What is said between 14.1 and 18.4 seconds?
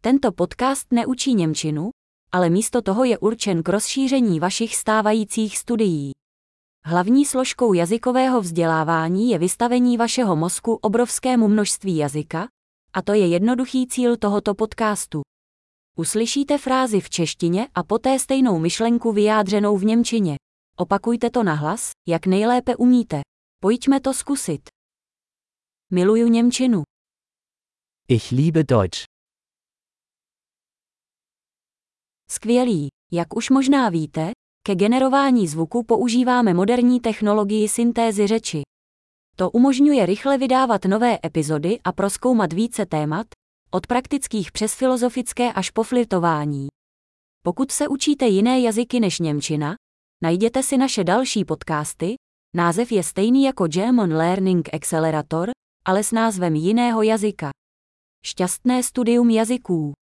tohoto podcastu. Uslyšíte frázi v češtině a poté